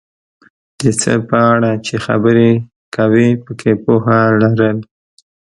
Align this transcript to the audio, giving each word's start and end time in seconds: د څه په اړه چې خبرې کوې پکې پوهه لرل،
د 0.79 0.81
څه 1.01 1.13
په 1.29 1.37
اړه 1.53 1.71
چې 1.85 1.95
خبرې 2.05 2.51
کوې 2.95 3.29
پکې 3.43 3.73
پوهه 3.83 4.19
لرل، 4.41 4.77